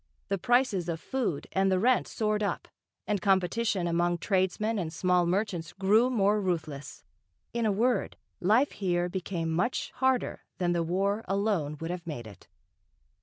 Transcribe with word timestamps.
The 0.29 0.39
prices 0.39 0.89
of 0.89 0.99
food, 0.99 1.45
and 1.51 1.71
the 1.71 1.77
rent 1.77 2.07
soared 2.07 2.41
up, 2.41 2.67
and 3.05 3.21
competition 3.21 3.85
among 3.85 4.17
tradesmen 4.17 4.79
and 4.79 4.91
small 4.91 5.27
merchants 5.27 5.73
grew 5.73 6.09
more 6.09 6.41
ruthless, 6.41 7.03
in 7.53 7.67
a 7.67 7.71
word, 7.71 8.17
life 8.39 8.71
here 8.71 9.09
became 9.09 9.51
much 9.51 9.91
harder 9.97 10.41
than 10.57 10.71
the 10.71 10.81
War 10.81 11.23
alone 11.27 11.77
would 11.79 11.91
have 11.91 12.07
made 12.07 12.25
it. 12.25 12.47